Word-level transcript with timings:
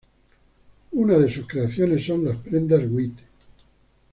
Una 0.93 1.19
de 1.19 1.29
sus 1.31 1.45
creaciones 1.45 2.03
son 2.07 2.25
las 2.25 2.37
prendas 2.37 2.81
wit. 2.89 3.19